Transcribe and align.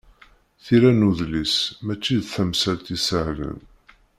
Tira 0.63 0.91
n 0.91 1.05
udlis 1.09 1.55
mačči 1.85 2.17
d 2.21 2.25
tamsalt 2.33 2.87
isehlen. 2.95 3.59